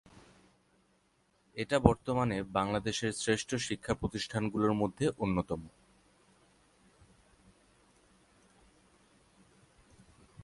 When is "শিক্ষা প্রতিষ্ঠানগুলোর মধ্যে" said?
3.55-5.05